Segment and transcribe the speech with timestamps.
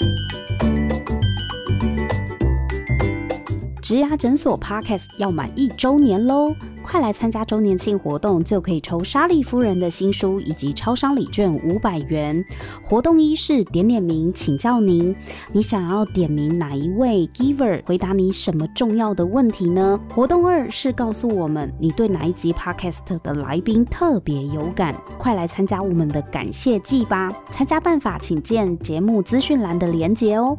[0.00, 0.23] Thank you
[3.84, 6.54] 植牙诊所 Podcast 要满一周年喽！
[6.82, 12.42] 快来参加周年庆活动，就可以抽莎莉夫人的新书以及超商礼券五百元。
[12.82, 15.14] 活动一是点点名，请教您，
[15.52, 20.00] 你想要点名哪一位 Giver 回答你什么重要的问题呢？
[20.14, 27.30] 活动二是告诉我们你对哪一集 Podcast 的来宾特别有感，快来参加我们的感谢季吧！
[27.50, 30.56] 参加办法请见节目资讯栏的连结哦。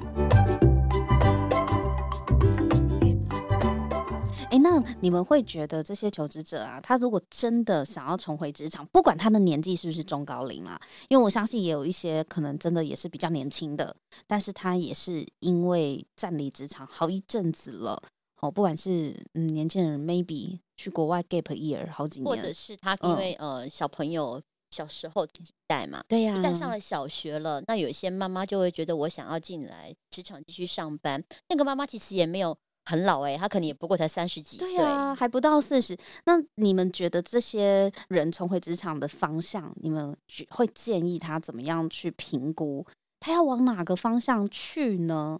[4.68, 18.01] 那你们会觉得这些求职者啊，他如果真的想要重回职场，不管他的年纪是不是中高龄啊，因为我相信也有一些可能真的也是比较年轻的，但是他也是因为暂离职场好一阵子了，
[18.42, 32.58] 哦，不管是嗯年轻人 maybe 去国外 gap year 好几年，或者是他因为呃小朋友小时候几代嘛，对呀，一旦上了小学了，那有一些妈妈就会觉得我想要进来职场继续上班，那个妈妈其实也没有。
[32.86, 35.98] 很老哎，他可能也不过才三十几岁，对啊，还不到四十。
[36.26, 40.16] 那你们觉得这些人重回职场的方向，你们
[40.50, 42.86] 会建议他怎么样去评估？
[43.20, 45.40] 他要往哪个方向去呢？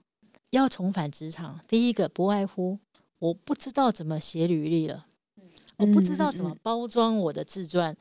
[0.50, 2.80] 要重返职场，第一个不外乎
[3.20, 5.06] 我不知道怎么写履历了，
[5.78, 7.96] 我不知道怎么包装我的自传。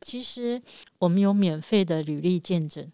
[0.00, 0.62] 其实
[0.98, 2.90] 我们有免费的履历见证，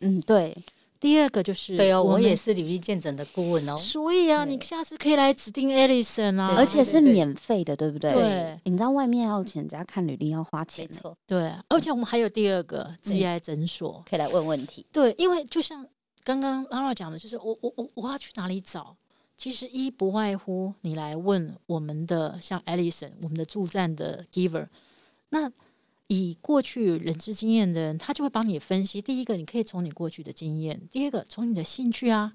[0.00, 0.56] 嗯，对。
[1.02, 3.76] 第二个就是对哦，我也是履历见证的顾问哦。
[3.76, 8.12] 所以啊，你下次可以来指定 Alison 啊，而且是免费的，对不对？
[8.12, 11.18] 对，你知道外面要请人家看履历要花钱，没错。
[11.26, 14.86] 对，而且我们还有第二个 GI 诊所，可以来问问题。
[14.92, 15.84] 对，因为就像
[16.22, 18.96] 刚刚 Lara 讲的，就是我我我我要去哪里找？
[19.36, 24.68] 其实一不外乎你来问我们的像 Alison，我们的助战的 Giver，
[25.30, 25.50] 那。
[26.08, 29.00] 以过去人资经验的人，他就会帮你分析。
[29.00, 32.34] 第一个，你可以从你过去的经验；第二个，从你的兴趣啊。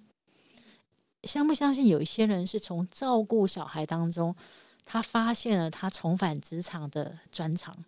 [1.23, 4.35] 相不相信有一些人是从照顾小孩当中，
[4.85, 7.83] 他发现了他重返职场的专长。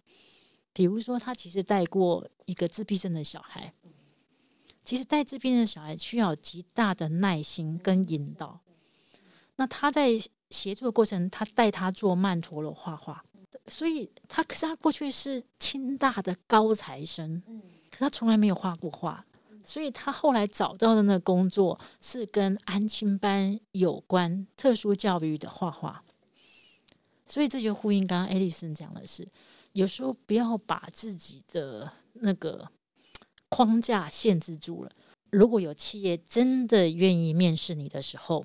[0.73, 3.73] 比如说，他其实带过一个自闭症的小孩。
[4.85, 8.59] 其实带自闭症的小孩需要极大的耐心跟引导。
[9.57, 10.11] 那他在
[10.49, 13.23] 协助的过程，他带他做曼陀罗画画。
[13.67, 17.61] 所以他可是他过去是清大的高材生，嗯，
[17.91, 19.23] 可他从来没有画过画，
[19.63, 26.03] 所以他后来找到的那个工作是跟安亲班有关、特殊教育的画画。
[27.27, 29.27] 所以这就呼应刚刚艾丽森讲的是，
[29.73, 32.67] 有时候不要把自己的那个
[33.49, 34.91] 框架限制住了。
[35.29, 38.43] 如果有企业真的愿意面试你的时候，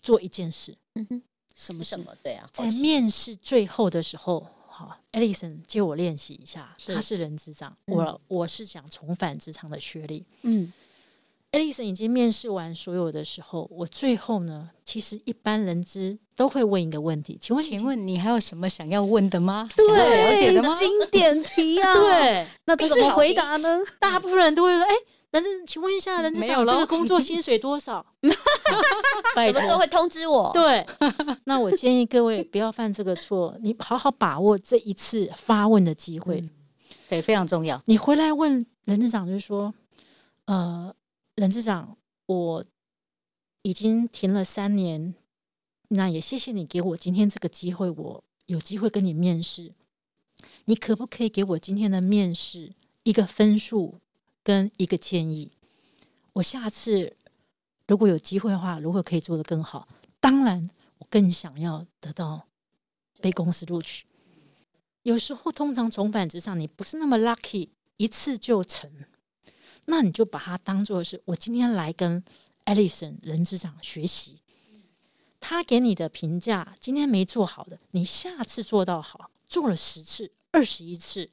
[0.00, 1.22] 做一件事，嗯哼。
[1.54, 2.14] 什么什么？
[2.22, 6.74] 对啊，在面试最后的时候，好，Alison 借我练习一下。
[6.86, 10.24] 他是人资长，我我是想重返职场的学历。
[10.42, 10.72] 嗯
[11.52, 19.68] ，Alison 已经面试完所有的时候，我最后呢，其实一般人资都会问一个问题，请问，请问你还有什么想要问的吗？
[19.76, 20.76] 对，了解的吗？
[20.80, 23.80] 经典题啊，对，那怎么回答呢？
[24.00, 24.94] 大部分人都会说，哎。
[25.32, 28.04] 人资，请问一下，人资长这个工作薪水多少？
[29.34, 30.50] 什么时候会通知我？
[30.52, 30.86] 对，
[31.44, 36.46] 那我建议各位不要犯这个错，你好好把握这一次发问的机会，
[37.08, 37.80] 对，非常重要。
[37.86, 39.72] 你回来问人资长，就是说，
[40.44, 40.94] 呃，
[41.36, 42.62] 人资长，我
[43.62, 45.14] 已经停了三年，
[45.88, 49.72] 那也谢谢你给我今天这个机会，我有机会跟你面试，
[50.66, 53.98] 你可不可以给我今天的面试一个分数？
[54.42, 55.50] 跟一个建议，
[56.32, 57.16] 我下次
[57.86, 59.86] 如果有机会的话，如果可以做得更好，
[60.20, 62.46] 当然我更想要得到
[63.20, 64.04] 被公司录取。
[65.02, 68.90] 有时候通常重返职场，你不是那么 lucky 一次就成，
[69.86, 72.22] 那你就把它当做是我今天来跟
[72.66, 74.40] Alison 人职场学习，
[75.40, 81.28] 他给你的评价，今天没做好的，你下次做到好，做了十次、二十一次，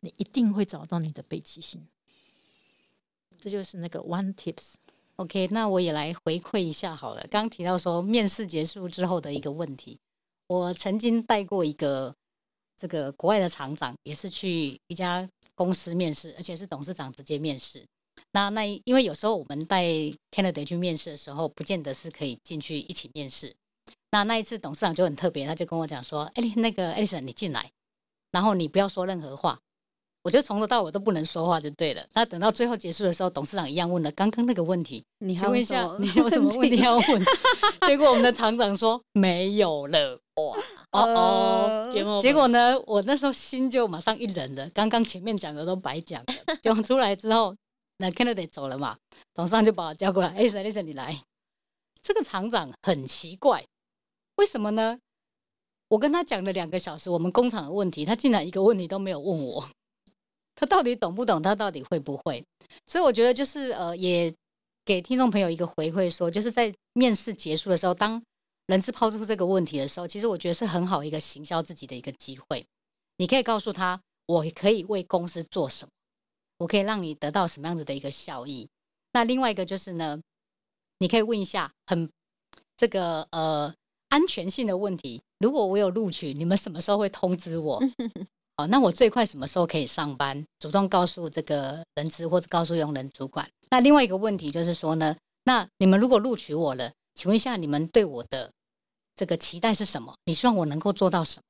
[0.00, 1.86] 你一定会找到你的北极星。
[3.42, 4.74] 这就是那个 one tips。
[5.16, 7.26] OK，那我也来回馈一下好了。
[7.28, 9.98] 刚提到说面试结束之后的一个问题，
[10.46, 12.14] 我曾经带过一个
[12.76, 17.84] 这个国外的厂长，也是去一家公司面试，而且是董事长直接面试。
[18.30, 19.84] 那那因为有时候我们带
[20.30, 23.54] Canada 去面试的时候，不见得是可以进去一起面试。
[24.12, 27.70] 那那一次董事长就很特别，他就跟我讲说：“哎，那个 Alison，你进来，
[28.30, 29.60] 然后你不要说任何话。”
[30.22, 32.06] 我觉得从头到尾都不能说话就对了。
[32.14, 35.04] 那等到最后结束的时候，董事长一样问了刚刚那个问题。
[35.18, 37.24] 你问一下，你有什么问题要问？
[37.86, 40.18] 结果我们的厂长说没有了。
[40.36, 40.56] 哇
[40.92, 42.20] 哦哦！
[42.22, 44.66] 结果呢，我那时候心就马上一冷了。
[44.72, 46.56] 刚刚前面讲的都白讲了。
[46.62, 47.54] 讲出来之后，
[47.98, 48.96] 那 Kennedy 走了嘛，
[49.34, 51.20] 董事长就把我叫过来，哎，Listen，你来。
[52.00, 53.64] 这个厂长很奇怪，
[54.36, 54.98] 为什么呢？
[55.88, 59.68] 我跟他讲了两个小时，我们工厂的问题，他竟然一个问题都没有问我。
[60.62, 61.42] 他到底懂不懂？
[61.42, 62.44] 他到底会不会？
[62.86, 64.32] 所以我觉得就是呃，也
[64.84, 68.22] 给听众朋友一个回馈，说就是在面试结束的时候，当
[68.66, 72.64] 人资抛出这个问题的时候，其实我觉得是很好一个行销自己的一个机会。
[73.16, 75.90] 你可以告诉他，我可以为公司做什么，
[76.58, 78.68] 我可以让你得到什么样子的一个效益。
[79.14, 80.16] 那另外一个就是呢，
[80.98, 82.08] 你可以问一下很
[82.76, 83.74] 这个呃
[84.10, 85.20] 安全性的问题。
[85.40, 87.82] 如果我有录取，你们什么时候会通知我？
[88.66, 90.44] 那我最快什么时候可以上班？
[90.58, 93.48] 主动告诉这个人资或者告诉用人主管。
[93.70, 98.50] 那另外一个问题就是说呢，那你们如果录取我了，请问一下你们对我的
[99.14, 100.14] 这个期待是什么？
[100.24, 101.42] 你希望我能够做到什么？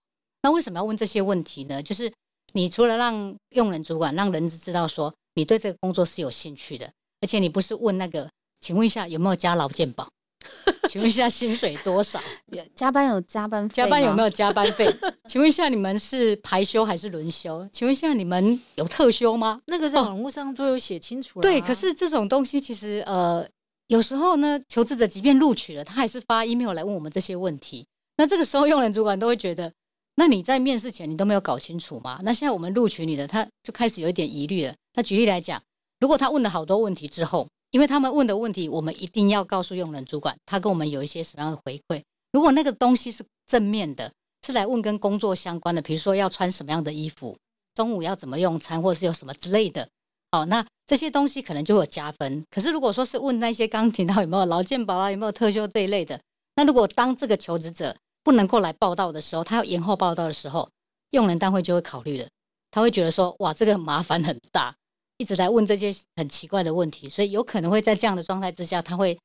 [0.43, 1.83] 那为什么要问这些问题呢？
[1.83, 2.13] 就是
[2.53, 8.29] 你除了让用人主管、让人资知道说你对这个工作是有兴趣的，而且你不是问那个，
[8.61, 10.09] 请问一下有没有加劳健保？
[10.89, 12.21] 请问一下薪水多少？
[12.75, 14.31] 加班有加班费加班有没有？
[14.31, 14.87] 加班费？
[15.29, 17.69] 请问一下你们是排休还是轮休？
[17.73, 19.61] 请问一下你们有特休吗？
[19.67, 23.47] 那个在哦网络上都有写清楚了、对，可是这种东西其实呃，
[23.89, 27.87] 有时候呢，求职者即便录取了，他还是发 email 来问我们这些问题。
[28.17, 29.73] 那这个时候，用人主管都会觉得，
[30.17, 32.21] 那你在面试前你都没有搞清楚吗？
[32.23, 34.75] 那现在我们录取你的，他就开始有一点疑虑了。
[34.95, 35.61] 那举例来讲，
[35.99, 42.03] 如果他问了好多问题之后，因为他们问的问题，我们一定要告诉用人主管，他跟我们有一些什么样的回馈。
[42.31, 44.13] 如果那个东西是正面的，
[44.47, 47.37] 是来问跟工作相关的，比如说要穿什么样的衣服，
[47.75, 49.89] 中午要怎么用餐，或者是有什么之类的。
[50.31, 52.45] 好，那这些东西可能就有加分。
[52.51, 56.21] 可是如果说是问那些刚提到有没有劳健保啊，有没有特休这一类的，
[56.57, 60.69] 那如果当这个求职者不能够来报道的时候，他要延后报道的时候，
[61.11, 62.29] 用人单位就会考虑了，
[62.71, 64.75] 他会觉得说，哇，这个麻烦很大，
[65.23, 69.17] 一直来问这些很奇怪的问题，所以有可能会在这样的状态之下，他会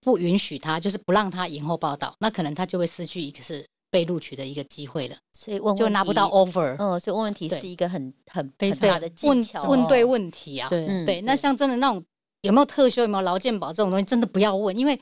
[0.00, 6.76] 不允许他，就是不让他延后报道，那可能他就会失去一个是被录取的一个机会了，所以问问就拿不到 offer。
[6.78, 12.04] 嗯，所以问问题是一个很很非常很大的技问巧问对哦问题啊，对嗯对，那像真的那种
[12.42, 14.96] 有没有特休、有没有劳健保这种东西，真的不要问，因为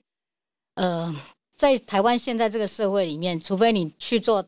[0.76, 1.14] 呃，
[1.58, 4.42] 在台湾现在这个社会里面，除非你去做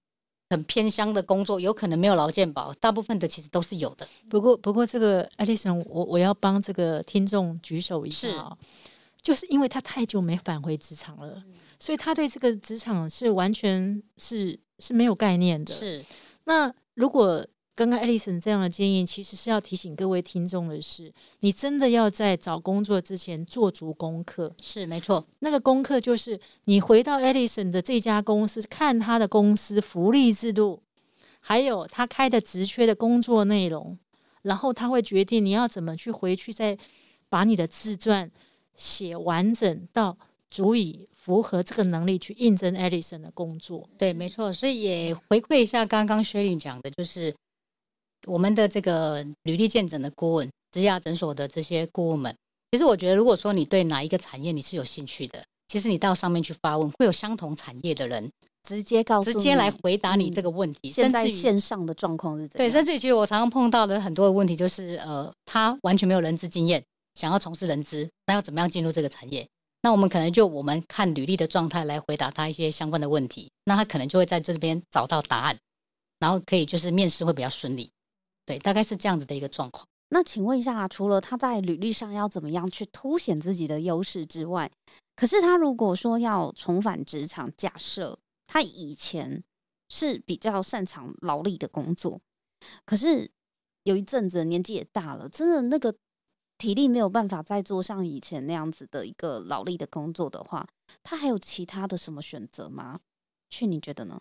[0.55, 4.07] 很偏乡的工作，有可能没有劳健保，大部分的其实都是有的。
[4.31, 8.57] 不过不过这个艾丽森，我我要帮这个听众举手一下啊、
[9.21, 11.43] 就是因为他太久没返回职场了，
[11.81, 15.75] 所以他对这个职场是完全是是没有概念的。
[15.75, 16.05] 是，
[16.45, 17.45] 那如果
[17.77, 24.55] 刚刚艾丽森这样的建议，其实是要提醒各位听众的是，你真的要在找工作之前做足功课。
[24.63, 30.81] 是没错，那个功课就是你回到 Edison 的这家公司，看他的公司福利制度，
[31.41, 33.99] 还有他开的职缺的工作内容，
[34.43, 36.79] 然后他会决定你要怎么去回去再
[37.29, 38.31] 把你的自传
[38.77, 40.17] 写完整到
[40.49, 43.89] 足以符合这个能力去应征 Edison 的工作。
[43.99, 44.53] 对，没错。
[44.53, 47.35] 所以也回馈一下刚刚薛玲讲的，就是
[48.27, 52.35] 我们的这个履历见诊的顾问、职涯诊所的这些顾问们，
[52.71, 58.31] 其实我觉得，如果说你对哪一个产业你是有兴趣的，其实你到上面去发问，会有相同产业的人
[58.63, 62.73] 直接告诉直接来回答你嗯这个问题，现在线上的状况是怎对，样？
[62.73, 66.83] 甚至于其实我常常碰到的很多的问题就是，呃，他完全没有人资经验，
[67.15, 69.47] 想要从事人资，那要怎么样进入这个产业？
[69.83, 75.59] 那我们可能就我们看履历的状态来回答他一些相关的问题，那他可能就会在这边找到答案，
[76.19, 77.91] 然后可以就是面试会比较顺利。
[78.47, 79.87] 对，大概是这样子的一个状况。
[80.11, 84.71] 那请问一下，除了他在履历上要怎么样去凸显自己的优势之外，
[85.17, 89.43] 可是他如果说要重返职场，假设他以前
[89.89, 92.21] 是比较擅长劳力的工作，
[92.85, 93.31] 可是
[93.83, 95.95] 有一阵子年纪也大了，真的那个
[96.57, 100.67] 体力没有办法再做像以前那样子的一个劳力的工作的话，
[101.03, 103.01] 他还有其他的什么选择吗？
[103.51, 104.21] 去，你觉得呢？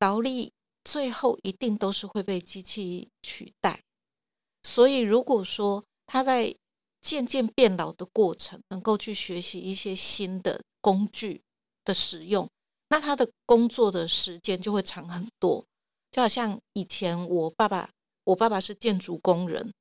[0.00, 0.53] 劳力
[0.84, 3.82] 最后一定都是会被机器取代。
[4.62, 6.54] 所以，如果说他在
[7.00, 11.42] 渐渐变老的过程，能够去学习一些新的工具
[11.84, 12.48] 的使用，
[12.88, 15.64] 那他的工作的时间就会长很多。
[16.10, 17.90] 就好像以前我爸爸，
[18.24, 19.72] 我爸爸是建筑工人，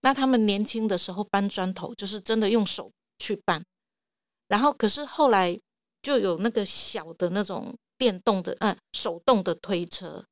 [0.00, 3.64] 那他们年轻的时候搬砖头，就是真的用手去搬，
[4.48, 5.58] 然后可是后来
[6.02, 10.24] 就有那个小的那种电动的，呃，手动的推车，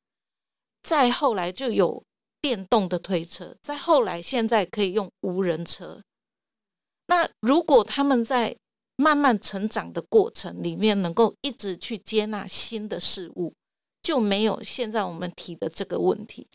[0.84, 2.04] 再后来就有
[2.40, 6.00] 电动的推车，再后来现在可以用无人车。
[7.06, 8.56] 那如果他们在
[8.96, 13.52] 慢慢成长的过程里面，能够一直去接纳新的事物，
[14.02, 16.46] 就没有现在我们提的这个问题。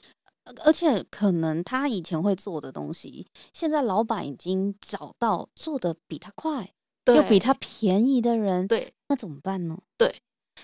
[0.64, 6.72] 而且可能他以前会做的东西，现在老板已经找到做的比他快
[7.06, 9.78] 又比他便宜的人，对，那怎么办呢？
[9.98, 10.16] 对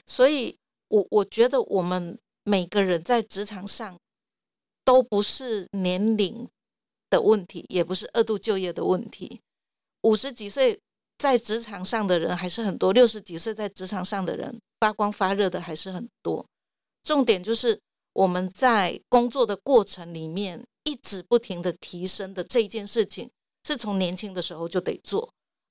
[0.07, 0.57] 所以
[0.87, 2.17] 我我觉得我们
[2.47, 3.97] 每个人在职场上
[4.85, 6.47] 都不是年龄
[7.09, 9.41] 的问题，也不是二度就业的问题。
[10.03, 10.79] 五十几岁
[11.17, 16.45] 在职场上的人还是很多，六十几岁在职场上的人发光发热的还是很多。
[17.03, 17.79] 重点就是
[18.13, 23.27] 我们在工作的过程里面一直不停的提升的这件事情，
[23.63, 25.27] 是从年轻的时候就得做，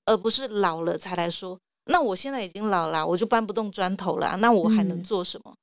[0.07, 1.57] 而不是老了才来说。
[1.87, 5.54] 那我现在已经老了，我就搬不动砖头了，那我还能嗯做什么？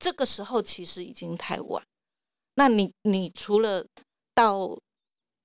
[0.00, 1.80] 这个时候其实已经太晚。
[2.56, 3.86] 那你你除了
[4.34, 4.76] 到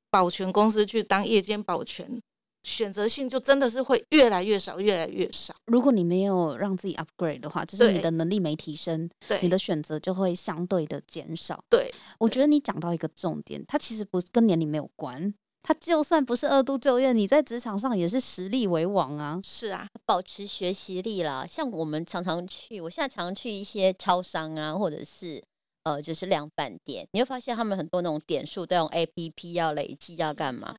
[0.09, 2.19] 保全公司去当夜间保全，
[2.63, 5.53] 选择性就真的是会越来越少，越来越少。
[5.65, 11.63] 如果你没有让自己 upgrade 的话，就是你的能力没提升，对，你的选择就会相对的减少。
[11.69, 15.33] 对我觉得你讲到一个重点，它其实不是跟年龄没有关，
[15.67, 19.39] 它就算不是二度就业，你在职场上也是实力为王啊。
[19.43, 21.43] 是啊，保持学习力啦。
[21.43, 25.43] 像我们常常去，我现在常常去一些超商啊，或者是
[25.83, 30.75] 呃，就是量贩店，你会发现他们很多那种点数都用 A P P 要累积要干嘛？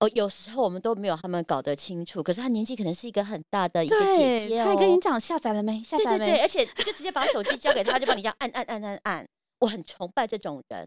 [0.00, 5.80] 哦，有时候我们都没有他们搞得清楚，可是他年纪可能是一个很大的一个姐姐哦，他跟你讲下载了没？
[5.82, 6.26] 下载了没？
[6.26, 9.26] 对对对，而且就直接把手机交给他，就帮你这样按按按按按。
[9.60, 10.86] 我很崇拜这种人，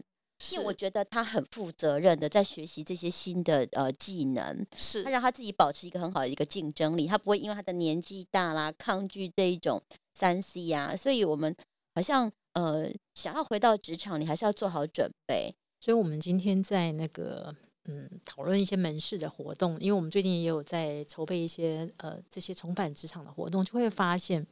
[0.52, 5.04] 因为我是觉得他很负责任的在学习这些新的呃技能，是。
[5.04, 9.80] 他让他自己保持一个很好的一个竞争力，他不会因为他的年纪大啦抗拒这一种
[10.14, 11.54] 三 C 啊，所以我们
[11.94, 15.54] 好像呃想要回到职场，你还是要做好准备。
[15.78, 17.54] 所以我们今天在那个
[17.84, 24.46] 嗯讨论一些门市的活动，因为我们最近也有在筹备一些呃这些重返职场的活动，就会发现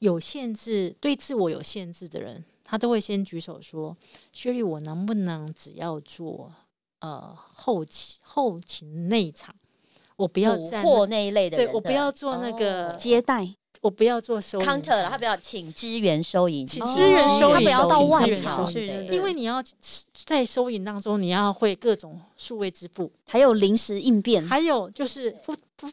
[0.00, 3.96] 有限制对自我有限制的人，他都会先举手说
[4.32, 6.52] ：“薛丽，我能不能只要做
[7.00, 9.54] 呃后勤后勤内场，
[10.16, 12.96] 我不要补站货那一类的人的，对我不要做那个哦。
[12.98, 13.48] 接待
[13.82, 19.62] 我不要做收银 counter 了，他不要请支援收银，请哦支援收银他不要到外场去，因为你要
[20.12, 25.30] 在收银当中，你要会各种数位支付，还有临时应变，还有就是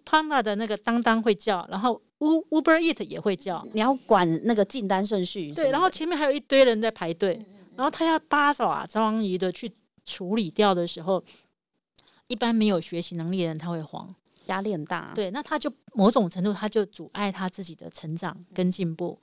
[0.05, 5.51] Panda 的那个当当会叫，然后 U Uber Eat 也会叫，你要管那个进单顺序。
[5.53, 9.71] 对，然后前面还有一堆人在排队，然后他要八爪章鱼的去
[10.05, 11.23] 处理掉的时候，
[12.27, 14.13] 一般没有学习能力的人他会慌，
[14.45, 19.19] 压力很大。，对，那他就某种程度他就阻碍他自己的成长跟进步。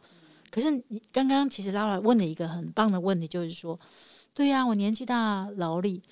[0.51, 3.79] 可是你刚刚其实拉拉问了一个很棒的问题，就是说，
[4.35, 6.03] 对呀、我年纪大，劳力，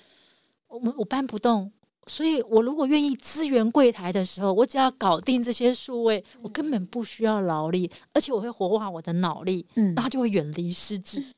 [0.69, 1.71] 我我搬不动，
[2.07, 11.23] 所以我如果愿意支援柜台的时候，我只要搞定这些数位，我根本不需要劳力，而且我会活化我的脑力，嗯然后就会远离失智。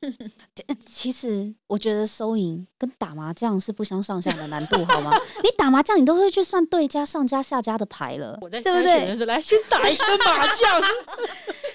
[0.66, 5.12] 呃其实我觉得收银跟打麻将是不相上下的难度，好吗？
[5.42, 10.80] 你打麻将，你都会去算对家、上家、下家的牌了，我在对不对来先打一个麻将。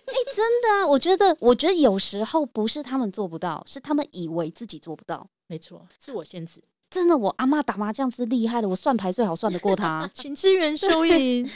[0.07, 5.27] 哎、真的啊，我觉得，我觉得有时候不是他们做不到，是他们以为自己做不到。
[5.47, 10.09] 没错，自我限制，真的，我阿妈打麻将是厉害的，我算牌最好算得过她。
[10.15, 11.47] 请支援收银。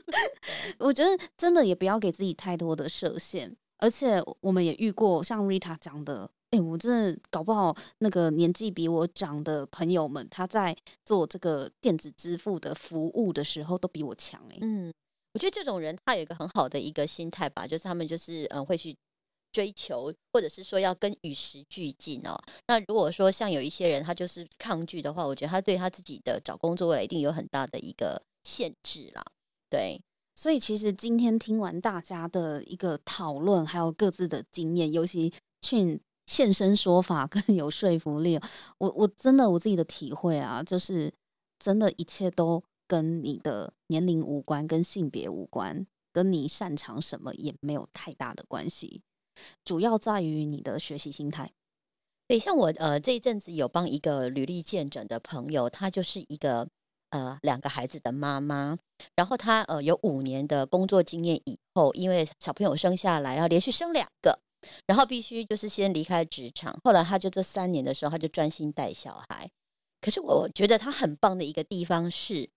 [0.78, 14.92] 我觉得真的也不要给自己太多的设限，而且我们也遇过像 Rita 讲的，哎、我真的搞不好那个年纪比我长的朋友们，他在做这个电子支付的服务的时候都比我强哎、嗯，
[15.34, 18.96] 我觉得这种人他有一个很好的一个心态吧，就是他们就是嗯会去
[19.56, 22.38] 追求，或者是说要跟与时俱进哦。
[22.66, 29.24] 那如果说像有一些人他就是抗拒的话，我觉得他对他自己的找工作未来一定有很大的一个限制啦。
[29.70, 29.98] 对，
[30.34, 35.32] 所以其实今天听完大家的一个讨论，还有各自的经验，尤其
[35.62, 38.38] 去现身说法更 有说服力。
[38.76, 41.10] 我我真的我自己的体会啊，就是
[41.58, 49.00] 真的一切都跟你的年龄无关，跟性别无关，跟你擅长什么也没有太大的关系，
[49.64, 51.50] 主要在于你的学习心态。
[52.28, 56.66] 对，像我呃这一阵子有帮一个履历见诊的朋友，她就是一个
[57.10, 58.76] 呃两个孩子的妈妈，
[59.14, 64.36] 然后她呃有五年的工作经验以后，因为小朋友生下来，然后连续生两个，
[64.86, 69.48] 然后必须就是先离开职场，后来她就这三年的时候，她就专心带小孩。
[70.00, 72.50] 可是我觉得她很棒的一个地方是，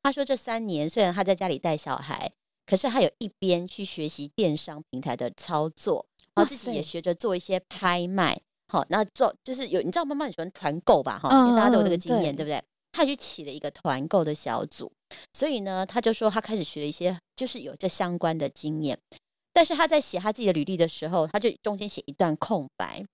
[0.00, 2.30] 她说这三年虽然她在家里带小孩，
[2.64, 6.06] 可是她有一边去学习电商平台的操作，
[6.38, 8.40] 然后自己也学着做一些拍卖。
[8.70, 11.18] 好，那做就是有你知道妈妈很喜欢团购吧？
[11.18, 12.64] 哈，大家都有这个嗯经验，对对不对？
[12.92, 14.90] 他就起了一个团购的小组，
[15.32, 18.98] 所以呢，他就说他开始学了一些就是有这相关的经验，
[19.52, 23.04] 但是他在写他自己的履历的时候，他就中间写一段空白。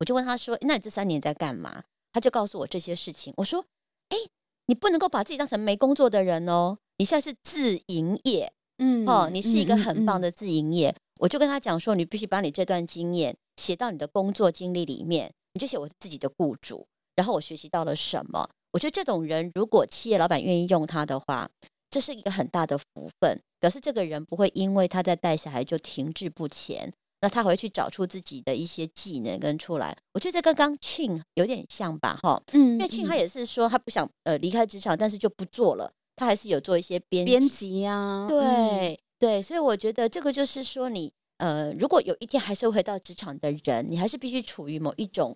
[0.00, 1.82] 我我就问他说：“那你这三年在干嘛？”
[2.12, 3.32] 他就告诉我这些事情。
[3.38, 3.64] 我说
[4.12, 4.18] ：“哎，
[4.66, 10.94] 你不能够把自己当成没工作的人哦，你现在是自营业，嗯哦，你是一个很棒的，的自营业。
[11.18, 18.48] 我就跟他讲说，你必须把你这段经验写到你的工作经历里面，你就写我自己的雇主，然后我学习到了什么。
[18.72, 21.48] 我觉得这种人，如果企业老板愿意用他的话，
[21.90, 22.84] 这是一个很大的福
[23.20, 26.92] 分，表示这个人不会因为他在带小孩就停滞不前。
[27.20, 29.96] 那他会去找出自己的一些技能跟出来。
[30.12, 32.38] 我觉得这跟刚庆有点像吧，哈。
[32.52, 38.94] 嗯因为庆他也是说他不想呃离开职场，但是就不做了，他还是有做一些编编辑辑呀，嗯
[39.24, 45.34] 对、所以我觉得这个就是说你，呃，如果有一天还是会回到职场的人，你还是必须处于某一种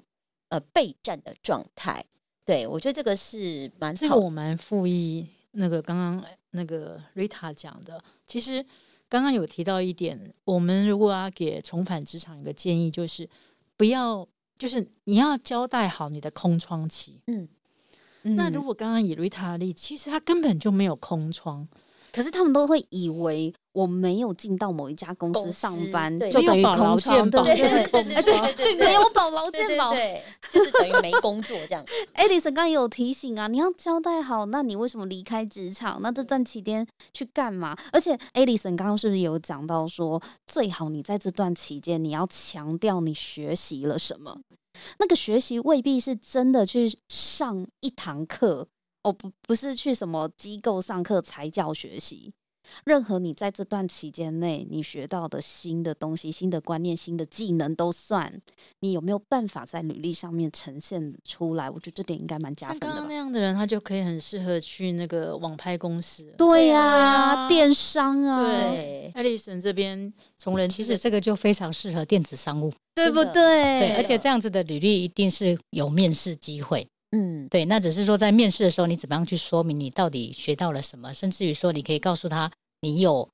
[0.50, 2.04] 呃备战的状态。
[2.44, 8.02] 对我觉得这个是蛮好这个我蛮复议那个刚刚那个 Rita 讲的。
[8.26, 8.64] 其实
[9.08, 13.28] 刚刚有提到一点，我们如果要给重返职场一个建议，就是
[13.76, 14.26] 不要，
[14.58, 17.20] 就是你要交代好你的空窗期。
[17.26, 17.48] 嗯
[18.22, 21.66] 那如果刚刚以 Rita 的例子，其实他根本就没有空窗，
[22.12, 27.56] 可是他们都会以为我没有进到某一家公司上班，对就等于空窗，对不对？
[27.56, 29.92] 对对对哎对对对，没有保劳健保。
[29.92, 31.84] 对对，就是等于没工作这样。
[32.16, 36.00] Alison 刚刚也有提醒啊，你要交代好，那你为什么离开职场？
[36.02, 37.76] 那这段期间去干嘛？
[37.92, 44.40] 而且 Alison 刚刚是不是有讲到说，最好你在这段期间你要强调你学习了什么？
[44.98, 48.68] 那个学习未必是真的去上一堂课
[49.08, 52.32] 哦，不不是去什么机构上课才叫学习。
[52.84, 58.30] 任何你在这段期间内你学到的新的东西、新的观念、新的技能都算，
[58.80, 61.70] 你有没有办法在履历上面呈现出来？
[61.70, 63.14] 我觉得这点应该蛮加分的像刚刚那。
[63.14, 66.30] 样的人，他就可以很适合去那个网拍公司。
[66.36, 73.32] 对呀、啊电商啊，对，艾丽森这边从人其实这个就非常适合电子商务，对不对？
[73.32, 82.50] 对，而且这样子的履历一定是有面试机会，嗯，对，那只是说在面试的时候，你怎么样去说明你到底学到了什么，甚至于说你可以告诉他
[82.82, 83.30] 你有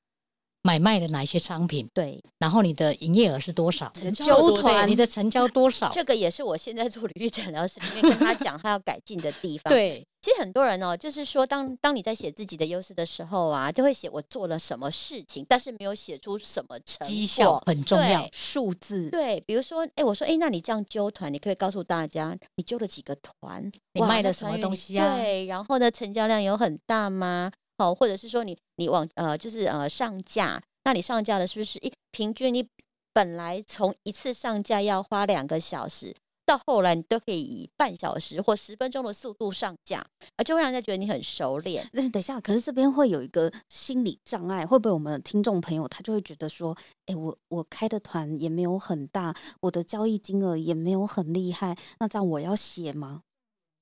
[0.66, 9.70] 买卖了哪一些商品，对，然后你的营业额是多少，成交团你的成交多少， 这个也是我现在做履历诊疗室里面跟他讲他要改进的地方。
[9.70, 18.22] 对，其实很多人哦，就是说当当你在写自己的优势的时候啊，就会写我做了什么事情，但是没有写出什么成绩效很重要。
[18.22, 18.30] 对。
[18.32, 23.70] 数字，对，比如说，哎，我说，哎，那你这样揪团，你可以告诉大家，你揪了几个团？
[23.92, 25.16] 你哇卖了什么东西啊？
[25.16, 27.50] 对，然后呢，成交量有很大吗？
[27.78, 31.78] 好，或者是说你你往呃，就是呃上架，那你上架的是不是？
[31.80, 32.66] 一，平均你
[33.12, 36.14] 本来从一次上架要花两个小时，
[36.46, 40.04] 到后来你都可以以半小时或十分钟的速度上架，
[40.36, 41.88] 而，就会让人家觉得你很熟练。
[41.92, 53.22] 但是等一下，可是这边会有一个心理障碍，会不会我们的听众朋友他就会觉得说，哎，我我开的团也没有很大，我的交易金额也没有很厉害，那这样我要写吗？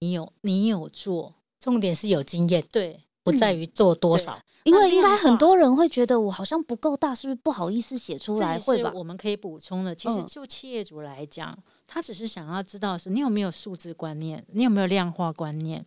[0.00, 4.38] 你有你有做，重点是有经验，对，不在于做多少。
[4.64, 8.58] 因为应该很多人会觉得我好像不够大，是不是不好意思写出来？
[8.58, 8.92] 是会吧？
[8.94, 9.92] 我们可以补充的。
[9.94, 11.52] 其实嗯就企业主来讲，
[11.86, 15.84] 他只是想要知道是你有没有数字观念，你有没有量化观念。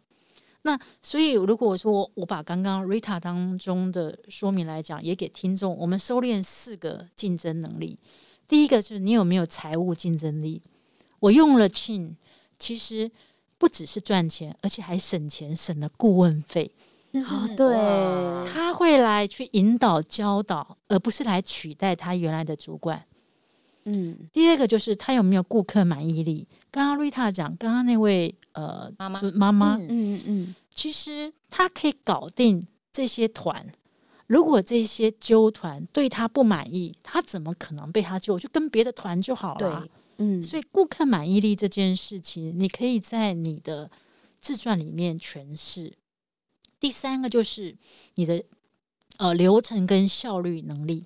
[0.64, 7.98] 那所以，如果说我把刚刚 Rita 当中的说明来讲，也给听众，我们收敛四个竞争能力。
[8.48, 10.62] 第一个是你有没有财务竞争力。
[11.20, 12.16] 我用了 Chin，
[12.60, 13.10] 其实
[13.58, 16.76] 不只是赚钱，而且还省钱，省了顾问费。
[17.24, 23.04] 哦，哇对，他会来去引导、教导，而不是来取代他原来的主管。
[23.86, 26.48] 嗯，第二个就是他有没有顾客满意力。
[26.72, 33.66] 刚刚瑞塔讲，刚刚那位呃妈妈妈妈，嗯嗯嗯其实他可以搞定这些团。
[34.26, 38.40] 如果这些纠团对他不满意，他怎么可能被他救？
[38.40, 39.82] 就跟别的团就好了。
[39.82, 43.92] 对，嗯，所以顾客满意力这件事情，你可以在你的
[44.40, 45.94] 自传里面诠释。
[46.80, 47.76] 第三个就是
[48.16, 48.44] 你的
[49.18, 51.06] 呃流程跟效率能力。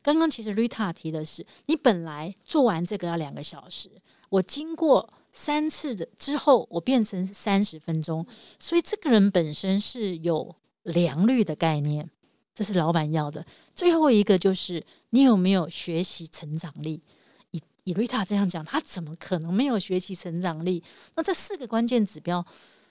[0.00, 3.90] 刚刚其实 Rita 提的是，你本来做完这个要两个小时，
[4.30, 8.26] 我经过三次的之后，我变成三十分钟，
[8.58, 12.08] 所以这个人本身是有良率的概念，
[12.54, 13.44] 这是老板要的。
[13.74, 17.02] 最后一个就是你有没有学习成长力。
[17.50, 20.82] 以以 Rita 这样讲，他怎么可能没有学习成长力？
[21.16, 22.44] 那这四个关键指标，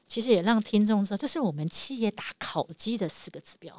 [0.07, 3.71] 其实也让听众知道，这是我们企业打烤鸡的四个指标。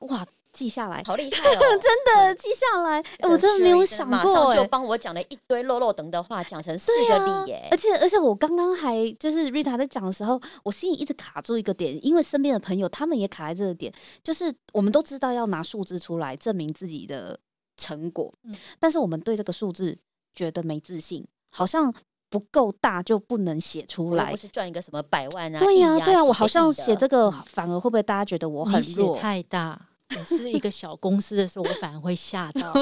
[0.00, 1.60] 哇，记下来，好厉害哦！
[1.80, 3.00] 真的记下来。
[3.18, 4.56] 哎，我真的没有想马过，哎。
[4.56, 7.76] 上就帮我讲了一堆漏漏等的话，讲成四个对啊例耶而。
[7.76, 17.38] 且而且我刚刚还就是 Rita 在讲的时候，我心里一直卡住一个点，因为身边的朋友他们也卡在这个点，就是我们都知道要拿数字出来证明自己的
[17.76, 19.96] 成果，嗯但是我们对这个数字
[20.34, 21.92] 觉得没自信，好像
[22.28, 24.36] 不够大就不能写出来不。
[24.36, 29.16] 是赚一个什么百万啊，对呀、呀、对呀、几我好像写这个嗯，反而会不会大家觉得我很弱？
[29.18, 29.88] 太大。
[30.16, 32.72] 我是一个小公司的时候，我反而会吓到。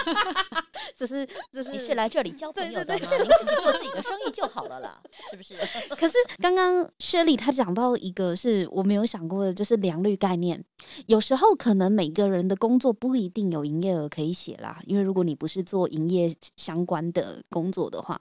[0.94, 3.16] 只是只是你是来这里交朋友的对吗？
[3.16, 5.54] 您自己做自己的生意就好了啦，是不是？
[5.96, 10.62] 可是刚刚薛丽她讲到一个是我没有想过的，就是良率概念。
[11.06, 18.20] 有时候可能每个人的工作不一定有营业额可以写啦，因为如果你不是做营业相关的工作的话，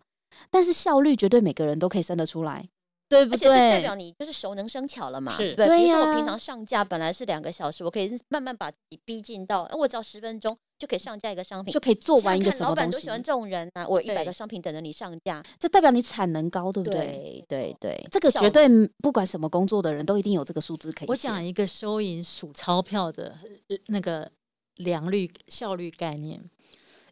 [0.50, 2.67] 但是效率绝对每个人都可以生得出来，
[3.10, 3.95] 对不而且是代表？
[3.95, 5.67] 你就是熟能生巧了嘛，对不对？
[5.67, 17.43] 比如说我平常上架本来是两个小时，我可以慢慢把自己逼近到，呃我只要十分钟就可以上架一个商品，就可以做完一个老什么东西板都喜欢这种人啊，我有一百个商品等着你上架，这代表你产能高，对不对？
[17.47, 18.67] 对对对，这个绝对
[19.02, 21.08] 不管什么工作的人都一定有这个数字可以。
[21.08, 23.36] 我讲一个收银数钞票的
[23.69, 24.30] 呃那个
[24.76, 26.39] 良率效率概念。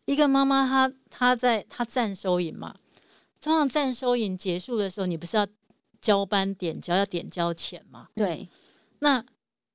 [0.05, 2.75] 一个妈妈她她在她站收银嘛，
[3.45, 5.45] 通常站收银结束的时候，你不是要
[6.01, 8.09] 交班点交要点交钱吗？
[8.15, 8.49] 对，
[9.01, 9.23] 那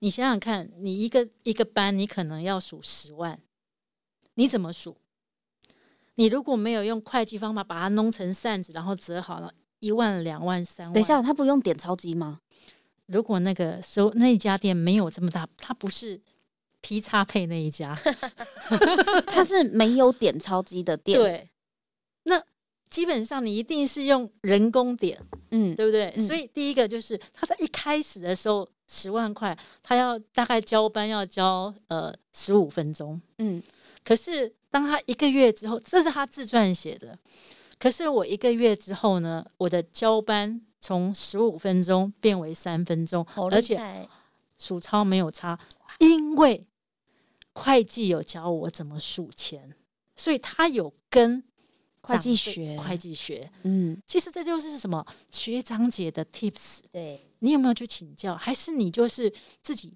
[0.01, 3.39] 你想想看，你一个一个班，你可能要数十万，
[4.35, 4.97] 你怎么数？
[6.17, 10.93] 你如果没有用会计方法把它弄成扇子，然后折好了，一万、两万、三万。
[10.93, 12.41] 等一下，他不用点钞机吗？
[13.07, 16.21] 如果那个收那家店没有这么大，它不是
[16.81, 17.97] P 叉配那一家，
[19.29, 21.50] 他是没有点钞机的店。，对，那
[22.91, 25.19] 基本上你一定是用人工点，
[25.53, 26.13] 嗯，对不对？
[26.17, 33.63] 嗯所以第一个就是他在一开始的时候十万块，他要大概交班要交呃十五分钟，嗯，
[34.05, 37.17] 可是当他一个月之后，这是他自传写的。
[37.79, 43.81] 可是我一个月之后呢，我的交班从十五分钟变为三分钟，而且
[44.59, 45.59] 数钞没有差，
[45.99, 46.67] 因为
[47.55, 49.75] 会计有教我怎么数钱，
[50.15, 51.43] 所以他有跟
[52.03, 53.51] 会计学会计学。
[53.63, 58.37] 嗯，其实这就是什么学长姐的 tips，对，你有没有去请教？
[58.37, 59.33] 还是你就是
[59.63, 59.95] 自己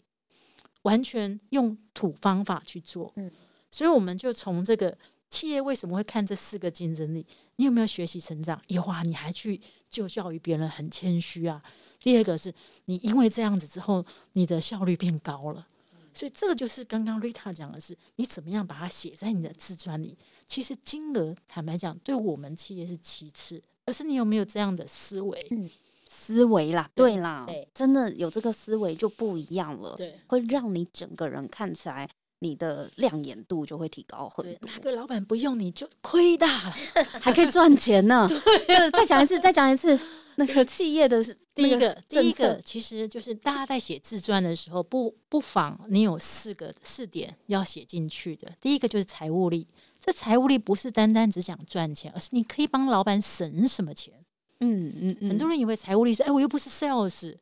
[0.83, 3.12] 完全用土方法去做？
[3.17, 3.31] 嗯
[3.71, 4.97] 所以我们就从这个
[5.31, 8.62] 企业为什么会看这四个竞争力，你有没有学习成长？
[8.69, 11.61] 有啊，你还去就教育别人，很谦虚啊。
[11.99, 15.67] 第二个是你因为这样子之后，你的效率变高了。
[16.12, 20.17] 所以这个就是刚刚 Rita 讲的是，你怎么样把它写在你的自传里。
[20.47, 25.47] 其实金额坦白讲，对我们企业是其次，而是你有没有这样的思维。
[25.51, 25.71] 嗯
[26.17, 36.75] 思维啦，对啦，对真的有这个思维就不一样了，对会让你整个人看起来你的亮眼度就会提高很，多，哪个老板不用你就亏大了。
[37.21, 38.27] 还可以赚钱呢。
[38.67, 39.99] 对，再讲一次，再讲一次，
[40.37, 41.23] 那个企业的
[41.55, 48.51] 第一那个，第一个其实就是大家在写自传的时候，不不妨你有四个四点要写进去的。
[48.63, 49.67] 第一个就是财务力，
[50.05, 54.12] 这财务力不是单单只想赚钱，而是你可以帮老板省什么钱。
[54.61, 57.35] 嗯嗯嗯，很多人以为财务力是，哎，我又不是 sales。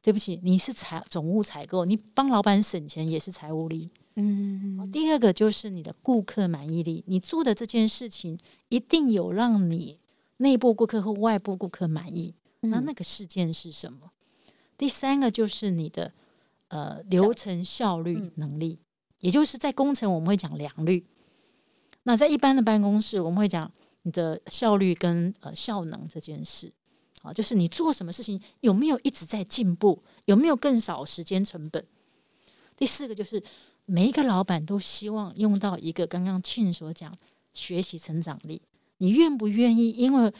[0.00, 3.90] 对不起，你是财总务采购，你帮老板省钱也是财务力。
[4.16, 9.98] 嗯嗯第二个就是你的顾客满意力，你做的这件事情一定有让你
[10.36, 12.34] 内部顾客或外部顾客满意。
[12.60, 14.12] 那嗯那个事件是什么？
[14.76, 16.12] 第三个就是你的
[16.68, 18.78] 呃流程效率嗯能力，
[19.20, 21.02] 也就是在工程我们会讲良率，
[22.04, 23.70] 那在一般的办公室我们会讲
[24.02, 26.72] 你的效率跟呃效能这件事。
[27.22, 31.82] 啊，就是你做什么事情有没有一直在进步，有没有更少时间成本？
[32.76, 33.42] 第四个就是
[33.86, 37.10] 每一个老板都希望用到一个刚刚庆所讲
[37.54, 38.60] 学习成长力，
[38.98, 39.90] 你愿不愿意？
[39.92, 40.30] 因为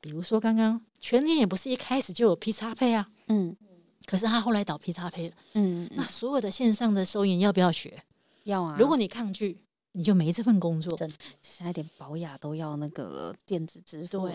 [0.00, 3.56] 比如说刚刚全年也不是一开始就有 P 叉配啊，嗯
[4.04, 8.02] 可是他后来导 P 叉配了，嗯，那所有的线上的收银要不要学？
[8.42, 9.60] 要啊，如果你抗拒，
[9.98, 10.96] 你就没这份工作。
[10.96, 14.30] 真现在连保雅都要那个电子支付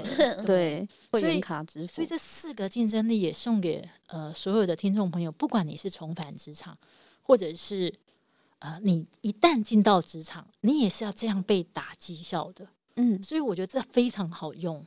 [0.46, 6.78] 对， 会员卡支付，所以这四个竞争力也送给呃所有的听众朋友，不管你是重返职场，
[7.22, 7.94] 或者是
[8.60, 12.68] 呃你一旦进到职场，你也是要这样被打绩效的。
[12.98, 14.86] 嗯所以我觉得这非常好用，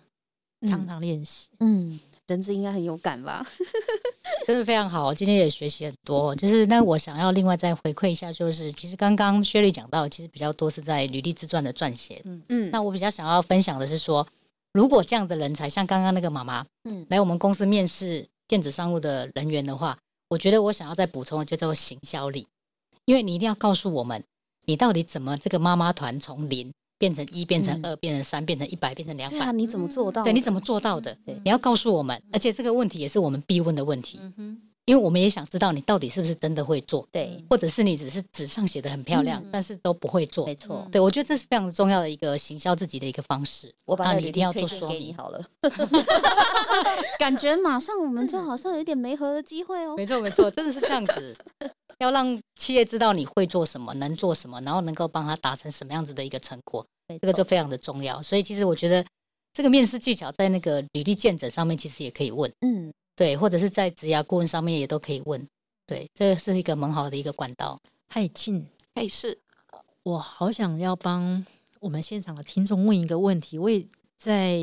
[0.69, 1.49] 常常练习。
[1.61, 3.47] 嗯，人资应该很有感吧？
[4.47, 6.35] 真的非常好，今天也学习很多。
[6.35, 12.21] 就是那我想要另外再回馈一下，就是其实刚刚薛丽讲到，其实比较多是在履历自传的撰写。
[12.25, 14.27] 嗯嗯，那我比较想要分享的是说，
[14.73, 19.97] 如果这样的人才像刚刚那个妈妈，嗯嗯，来我们公司面试电子商务的人员的话，
[20.29, 22.47] 我觉得我想要再补充的就叫做行销力，
[23.05, 24.23] 因为你一定要告诉我们，
[24.65, 30.25] 你到底怎么这个妈妈团从零变成一，变成嗯二，变成三，变成一百，变成两百、对啊，你怎么做到的？
[30.25, 31.17] 对，你怎么做到的？
[31.45, 34.19] 你要告诉我们，而且这个问题也是我们必问的问题。
[34.87, 40.55] 因为我们也想知道你到底是不是真的会做，对，或者是你只是纸上写的很漂亮，嗯但是都不会做没。
[40.55, 43.73] 错，对，我觉得这是非常重要的一个行销自己的一个方式。
[43.85, 45.15] 我把你一定要做说明。
[45.17, 45.45] 好了。
[47.19, 49.97] 感觉马上我们就好像有一点没合的机会哦。
[49.97, 51.37] 没错，没错，真的是这样子。
[51.99, 58.23] 要让企业知道你会做什么，能做什么，然后能够帮他达成什么样子的一个成果，没这个就非常的重要。
[58.23, 59.05] 所以其实我觉得
[59.53, 65.49] 这个面试技巧在那个履历见诊上面其实也可以问，嗯，对，或者是在职涯顾问上面也都可以问，
[65.87, 67.81] 对，这是一个蛮好的一个管道。
[68.09, 69.39] 嗨，静，还是
[70.03, 71.45] 我好想要帮
[71.81, 73.59] 我们现场的听众问一个问题。
[73.59, 73.85] 我也
[74.19, 74.59] 在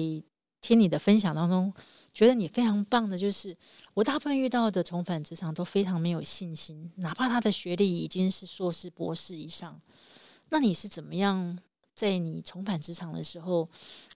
[0.62, 1.74] 听你的分享当中，
[2.14, 3.58] 觉得你非常棒的，就是
[3.96, 9.82] 我大部分遇到的重返职场都非常没有信心，哪怕他的学历已经是硕士、博士以上。
[10.50, 11.58] 那你是怎么样
[11.96, 13.68] 在你重返职场的时候，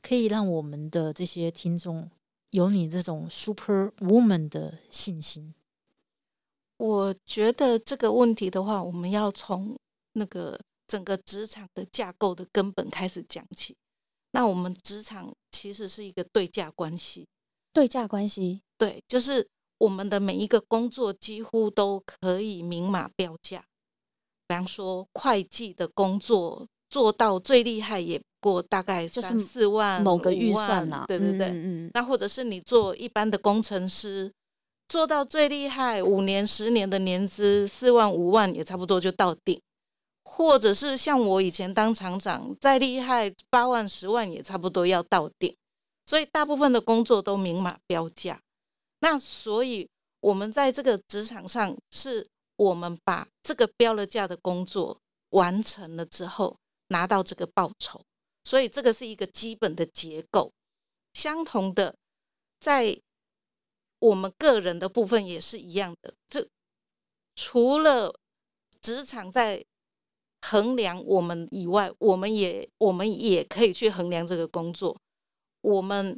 [0.04, 2.08] 可以让我们的这些听众
[2.51, 5.53] 有你这种 super woman 的信心？
[6.77, 9.77] 我觉得这个问题的话，我们要从
[10.13, 13.75] 那个整个职场的架构的根本开始讲起。
[14.31, 17.27] 那我们职场其实是一个对价关系，
[17.73, 19.47] 对价关系，对，就是
[19.79, 23.65] 我们的每一个工作几乎都可以明码标价。
[24.47, 31.06] 比方说，会计的工作做到最厉害也不过大概就是三四万某个预算啦。
[31.08, 31.47] 对对对。
[31.47, 34.32] 嗯嗯那或者是你做一般的工程师，
[34.88, 39.60] 做到最厉害，五年、十年的年资四万、五万也差不多就到顶。
[40.30, 45.56] 或者是像我以前当厂长，再厉害八万、十万也差不多要到顶。
[46.06, 48.39] 所以大部分的工作都明码标价。
[49.00, 49.88] 那所以
[50.19, 54.97] 我们在这个职场上，是我们把这个标了价的工作
[55.30, 56.58] 完成了之后，
[56.89, 58.02] 拿到这个报酬。
[58.47, 60.53] 所以这个是一个基本的结构。
[61.13, 61.97] 相同的，
[62.62, 62.97] 在
[63.99, 66.13] 我们个人的部分也是一样的。
[66.29, 66.47] 这
[67.36, 68.17] 除了
[68.79, 69.65] 职场在
[70.41, 74.97] 衡量我们以外，我们也我们也可以去衡量这个工作。
[75.60, 76.17] 我们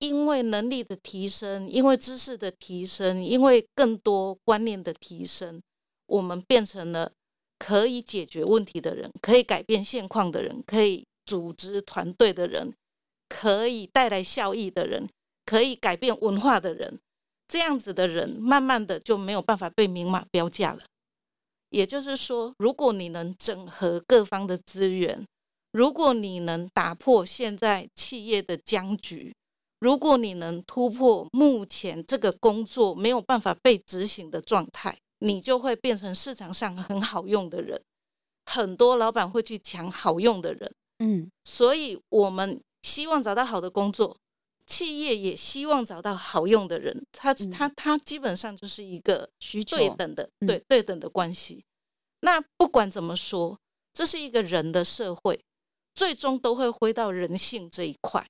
[0.00, 5.62] 因为能力的提升，因为知识的提升，因为更多观念的提升，
[6.04, 7.10] 我们变成了
[7.58, 12.74] 可以解决问题的人，可以改变现况的人，可以组织团队的人，
[13.28, 15.08] 可以带来效益的人，
[15.44, 16.98] 可以改变文化的人。
[17.46, 20.84] 这样子的人，慢慢的就没有办法被明码标价了。
[21.70, 25.26] 也就是说，如果你能整合各方的资源，
[25.72, 29.34] 如果你能打破现在企业的僵局，
[29.80, 37.80] 如果你能突破目前这个工作没有办法被执行的状态，你就会变成市场上很好用的人。
[38.46, 40.72] 很多老板会去抢好用的人，
[41.04, 44.16] 嗯所以我们希望找到好的工作，
[44.66, 47.04] 企业也希望找到好用的人。
[47.12, 49.28] 他嗯他他基本上就是一个
[49.68, 51.64] 对等的，嗯对对等的关系。
[52.20, 53.58] 那不管怎么说，
[53.92, 55.38] 这是一个人的社会，
[55.94, 58.26] 最终都会回到人性这一块。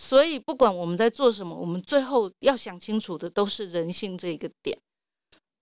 [0.00, 4.78] 所以，不管我们在做什么，我们最后要想清楚的都是人性这一个点。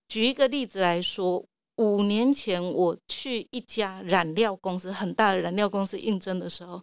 [0.08, 1.42] 举一个例子来说，
[1.76, 6.82] 五年前我去一家染料公司，很大的染料公司应征的时候，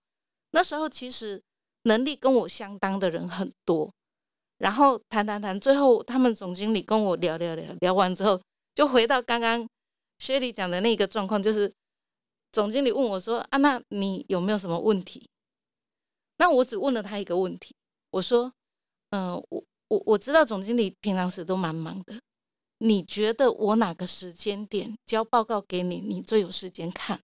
[0.51, 1.41] 那时候其实
[1.83, 3.91] 能力跟我相当的人很多。
[4.59, 8.39] 然后谈谈谈，最后他们总经理跟我聊聊聊，聊完之后，
[8.73, 9.67] 就回到刚刚
[10.19, 11.69] 薛里讲的那个状况，就是
[12.51, 15.27] 总经理问我说：“啊，那你有没有什么问题？”
[16.37, 17.75] 那我只问了他一个问题，
[18.11, 18.53] 我说
[19.09, 22.13] ：“嗯、我我我知道总经理平常时都蛮忙的，
[22.85, 27.17] 你觉得我哪个时间点交报告给你，你最有时间看？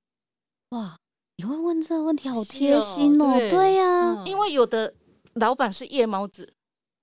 [0.70, 0.98] 哇，
[1.36, 3.34] 你会问这个问题，好是贴哦心哦。
[3.34, 4.96] 对对呀，嗯因为有的
[5.34, 6.54] 老板是夜猫子，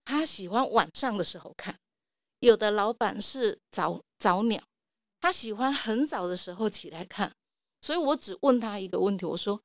[0.07, 1.75] 他喜欢晚上的时候看；
[2.41, 4.63] 有的老板是早早鸟，
[5.21, 7.31] 他喜欢很早的时候起来看。
[7.83, 9.61] 所以我只问他一个问题，我说：“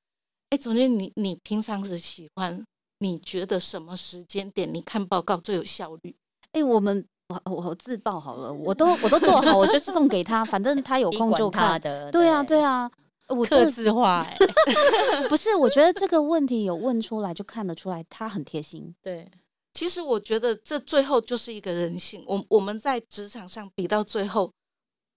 [0.51, 2.61] 哎，总监，你你平常是喜欢？
[2.99, 6.13] 你觉得什么时间点你看报告最有效率？
[6.51, 11.79] 哎，我们我我我自爆好了，我都我都做好，我就送给他，反正他有空就看。
[11.79, 12.89] 的，对啊，对啊，
[13.27, 14.37] 我克这制化、 欸，
[15.29, 18.93] 不是，我觉得这个问题有问出来就看得出来，他很贴心。
[19.01, 19.29] 对，
[19.73, 22.23] 其实我觉得这最后就是一个人性。
[22.27, 24.51] 我我们在职场上比到最后，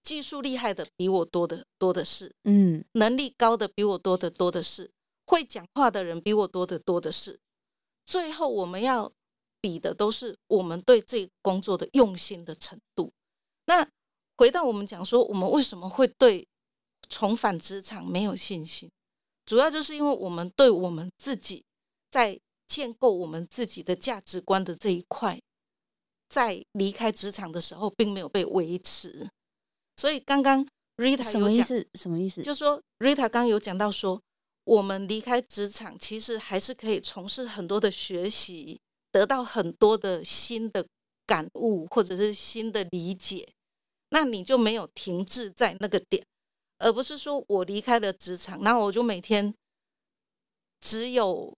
[0.03, 4.89] 技术厉害的比我多的多的是，嗯能力高的比我多的多的是，
[5.27, 7.39] 会讲话的人比我多的多的是。
[8.05, 9.11] 最后我们要
[9.65, 13.11] 比的都是我们对这个工作的用心的程度。
[13.65, 13.87] 那
[14.37, 16.47] 回到我们讲说，我们为什么会对
[17.09, 18.87] 重返职场没有信心？
[19.43, 21.65] 主要就是因为我们对我们自己
[22.11, 25.41] 在建构我们自己的价值观的这一块
[26.29, 29.27] 在离开职场的时候并没有被维持。
[29.97, 30.63] 所以刚刚
[30.97, 31.87] Rita 有讲，什么意思？
[31.95, 32.43] 什么意思？
[32.43, 34.21] 就说 Rita 刚刚有讲到说，
[34.63, 38.79] 我们离开职场，其实还是可以从事很多的学习，
[39.15, 40.85] 得到很多的新的
[41.25, 43.47] 感悟或者是新的理解。
[44.09, 46.21] 那你就没有停滞在那个点，
[46.79, 49.53] 而不是说我离开了职场，然后我就每天
[50.81, 51.53] 只有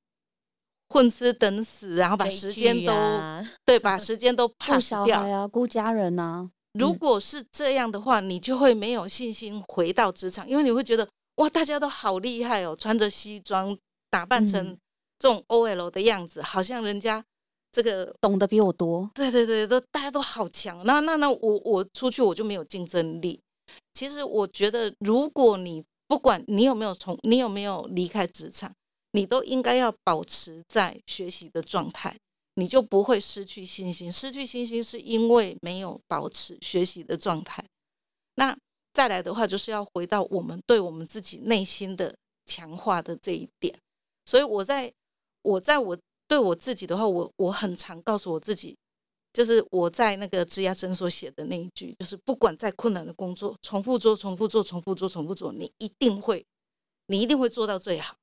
[0.89, 5.32] 混吃等死，然后把时间都、啊对，把时间都顾 pass 小掉孩。
[5.32, 13.76] 啊，顾家人啊，如果是这样的话，你就会没有信心回到职场，因为你会觉得哇，大家都好厉害哦，穿着西装，
[14.12, 14.78] 打扮成嗯
[15.20, 17.24] 这种 OL 的样子，好像人家
[17.71, 19.10] 这个懂得比我多。
[19.13, 20.86] 对对对，都大家都好强。
[20.86, 23.39] 那那那我我出去我就没有竞争力。
[23.93, 28.71] 其实我觉得，如果你不管你有没有从你有没有离开职场，
[29.12, 32.17] 你都应该要保持在学习的状态，
[32.56, 34.12] 你就不会失去信心。
[34.12, 37.63] 失去信心是因为没有保持学习的状态。
[38.36, 38.58] 那
[38.93, 43.77] 再来的话，就是要回到我们对我们自己内心的强化的这一点。
[44.25, 44.91] 所以我在
[45.41, 48.77] 我在我对我自己的话，我我很常告诉我自己，
[49.33, 56.45] 就是我在那个职涯诊所写的那一句，就是不管再困难的工作，重复做、重复做、重复做、重复做，你一定会，
[57.07, 58.15] 你一定会做到最好。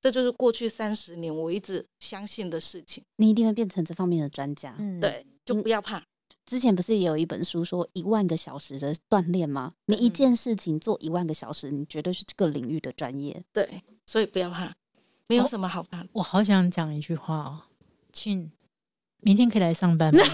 [0.00, 3.02] 这就是过去三十年我一直相信的事情。
[3.16, 4.76] 你一定会变成这方面的专家。
[4.78, 6.04] 嗯，对，就嗯不要怕。
[6.44, 9.72] 之前不是也有一本书说一万个小时的锻炼吗？
[9.86, 13.42] 你一嗯件事情做一万个小时，你绝对是这个领域的专业。
[13.52, 14.72] 对，所以不要怕，
[15.28, 16.08] 没有哦什么好怕的。
[16.12, 17.60] 我好想讲一句话哦，
[18.12, 18.50] 庆，
[19.20, 20.22] 明天可以来上班吗？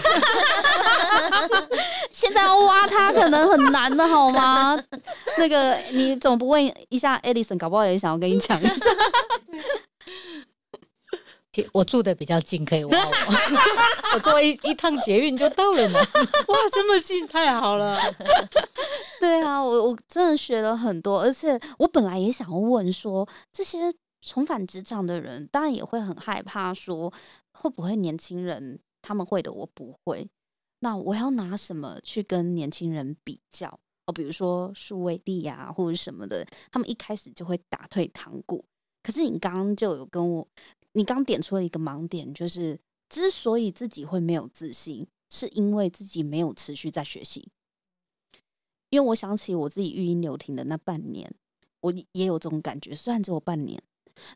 [2.11, 4.77] 现在要挖他可能很难的好吗？
[5.37, 7.57] 那个你怎么不问一下 Edison？
[7.57, 8.73] 搞不好也想要跟你讲一下。
[11.71, 13.05] 我住的比较近，可以挖我，
[14.15, 15.99] 我坐一一趟捷运就到了呢。
[15.99, 17.95] 哇，这么近，太好了！
[19.19, 27.13] 对啊，我我真的学了很多，而且我本来也想要问说，这些重返职场的人，当然也会很害怕说，
[27.51, 30.25] 会不会年轻人他们会的我不会，
[30.79, 33.77] 那我要拿什么去跟年轻人比较？
[34.05, 38.63] 哦，比如说数位力啊，或者什么的，他们一开始就会打退堂鼓。
[39.01, 40.47] 可是你刚刚就有跟我，
[40.93, 47.49] 你刚点出了一个盲点，就是之所以自己会没有自信，是因为自己没有持续在学习。
[48.89, 51.33] 因为我想起我自己育婴留停的那半年，
[51.81, 53.81] 我也有这种感觉，虽然只有半年，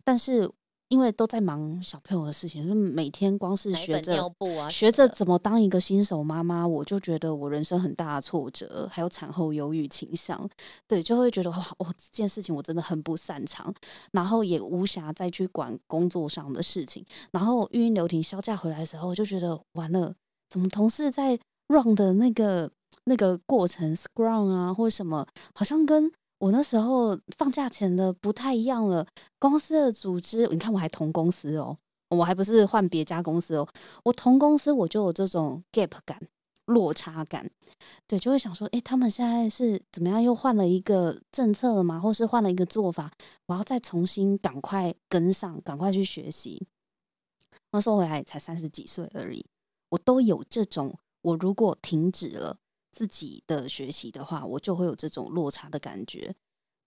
[0.03, 0.49] 但是
[0.89, 4.23] 因为都在忙小朋友的事情，就是每天光是学着
[4.61, 10.49] 啊，学着怎么当一个新手妈妈，我就觉得我人生很大的挫折，还有产后忧郁倾向，
[10.87, 13.73] 对，就会觉得哇，哦，这件事情我真的很不擅长，
[14.13, 20.15] 然后也无暇再去管工作上的事情，然后育婴留停休假回来的时候，就觉得完了，
[20.49, 21.37] 怎么同事在
[21.67, 22.71] run 的那个
[23.03, 29.05] 那个过程 scrum 啊，或者什么，好像跟我那时候放假前的不太一样了。
[29.39, 31.77] 公司的组织，你看我还同公司哦，
[32.09, 33.67] 我还不是换别家公司哦，
[34.03, 36.21] 我同公司我就有这种 gap 感、
[36.65, 37.49] 落差感，
[38.05, 40.21] 对，就会想说，诶，他们现在是怎么样？
[40.21, 41.99] 又换了一个政策了吗？
[41.99, 43.11] 或是换了一个做法？
[43.47, 46.67] 我要再重新赶快跟上，赶快去学习。
[47.71, 49.45] 那说回来，才三十几岁而已，
[49.89, 52.57] 我都有这种，我如果停止了
[52.97, 56.33] 自己的学习的话，我就会有这种落差的感觉。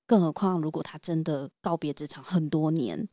[0.09, 3.09] 更何况，如果他真的告别职场很多年，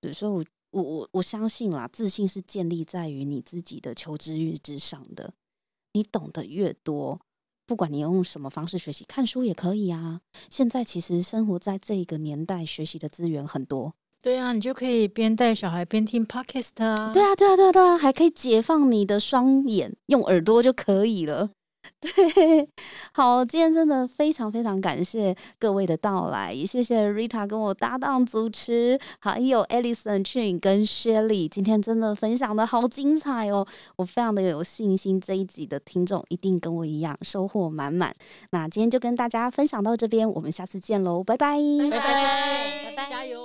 [0.00, 5.34] 对，所以我我我我相信啦，自信是建立在于你自己的求知欲之上的。
[5.92, 7.20] 你懂得越多，
[7.66, 10.22] 不管你用什么方式学习，看书也可以啊。
[10.48, 13.92] 现在其实生活在这个年代，学习的资源很多。
[14.22, 17.12] 对啊，你就可以边带小孩边听 podcast 啊。
[17.12, 21.50] 对啊，对啊，对啊，对啊，还可以解放你的双眼，用耳朵就可以了。
[22.00, 22.68] 对，
[23.12, 38.14] 好，今天真的非常非常感谢各位的到来，也谢谢 Rita 跟我搭档主持，还有 Alison、Chin 跟 Shelly，今天真的分享的好精彩哦，我非常的有信心，这一集的听众一定跟我一样收获满满。
[38.50, 41.58] 那今天就跟大家分享到这边，我们下次见喽，拜拜
[41.90, 43.40] 拜拜拜拜加油！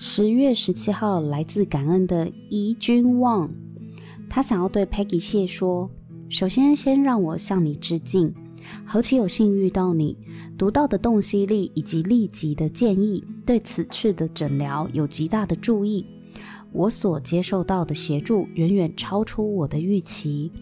[0.00, 3.50] 十月十七号，来自感恩的怡君旺，
[4.30, 5.90] 他想要对 Peggy 谢说：
[6.28, 8.32] 首先，先让我向你致敬，
[8.84, 10.16] 何其有幸遇到你，
[10.56, 16.06] 独到的洞悉力以及立即的建议，对此次的诊疗有极大的注意。
[16.70, 20.52] 我所接受到的协助远远超出我的预期。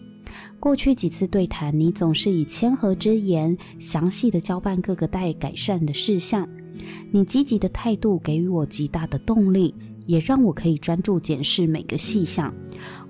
[0.59, 6.49] 过去几次对谈，你总是以谦和之言，详细的交办各个待改善的事项。
[7.11, 9.73] 你积极的态度给予我极大的动力，
[10.05, 12.53] 也让我可以专注检视每个细项。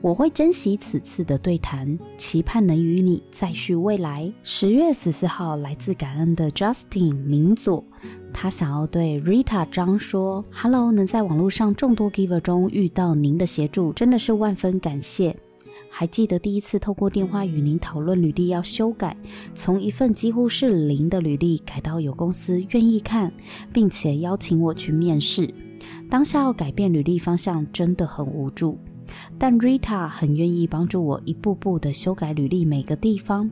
[0.02, 4.32] 我会珍惜此次的对谈，期盼能与你再续未来。
[4.44, 7.84] 十月十四号，来自感恩的 Justin 明佐，
[8.34, 15.36] 他想要对 Rita 张说：“Hello，能在网络上众多 Giver 中遇到您的协助，真的是万分感谢。
[16.00, 19.18] 还记得第一次透过电话与您讨论履历要修改，
[19.56, 23.34] 从一份几乎是零的履历改到有公司愿意看，
[23.74, 25.52] 并且邀请我去面试。
[26.08, 28.78] 当下要改变履历方向真的很无助。”
[29.40, 33.50] 但 Rita 很愿意帮助我一步步的修改履历每个地方。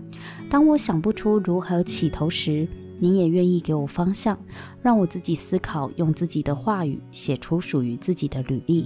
[0.48, 2.68] 当我想不出如何起头时，
[3.00, 4.38] 您也愿意给我方向，
[4.84, 8.86] 让我自己思考，用自己的话语写出属于自己的履历，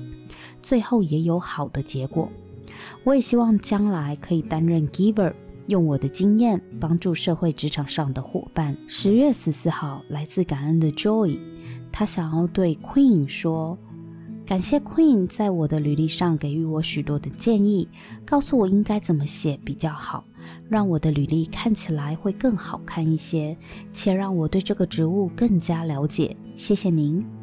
[0.63, 2.31] 最后也有好的结果。
[3.03, 5.33] 我也希望将来可以担任 Giver，
[5.67, 8.75] 用我的经验帮助社会职场上的伙伴。
[8.87, 11.39] 十月十四号，来自感恩的 Joy，
[11.91, 13.77] 他想要对 Queen 说。
[14.45, 17.87] 感谢 Queen 在我的履历上给予我许多的建议，
[18.25, 20.25] 告诉我应该怎么写比较好，
[20.67, 23.55] 让我的履历看起来会更好看一些，
[23.93, 26.35] 且让我对这个职务更加了解。
[26.57, 27.38] 谢谢您。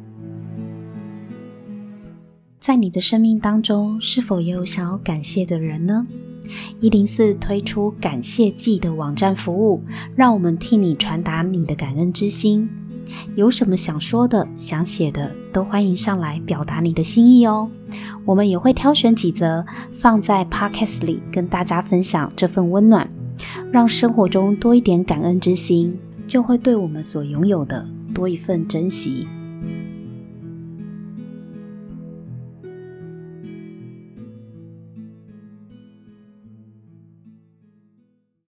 [2.67, 6.05] 在你的生命当中，是否也有想要感谢的人呢？
[6.81, 9.81] 一零四推出感谢季的网站服务，
[10.17, 12.69] 让我们替你传达你的感恩之心。
[13.37, 17.71] 有什么想说的、想写的，都欢迎上来表达你的心意哦。
[18.25, 23.09] 我们也会挑选几则放在 Podcast 里，跟大家分享这份温暖，
[23.71, 25.97] 让生活中多一点感恩之心，
[26.27, 29.25] 就会对我们所拥有的多一份珍惜。